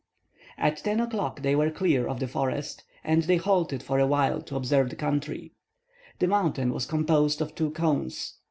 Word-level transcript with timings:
At 0.57 0.77
10 0.77 0.99
o'clock 0.99 1.43
they 1.43 1.55
were 1.55 1.69
clear 1.69 2.07
of 2.07 2.19
the 2.19 2.27
forest, 2.27 2.83
and 3.03 3.21
they 3.21 3.37
halted 3.37 3.83
for 3.83 3.99
a 3.99 4.07
while 4.07 4.41
to 4.41 4.55
observe 4.55 4.89
the 4.89 4.95
country. 4.95 5.53
The 6.17 6.25
mountain 6.25 6.73
was 6.73 6.87
composed 6.87 7.39
of 7.39 7.53
two 7.53 7.69
cones. 7.69 8.39